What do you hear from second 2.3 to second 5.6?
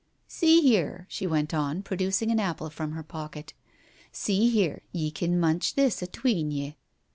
an apple from her pocket. "See here, ye can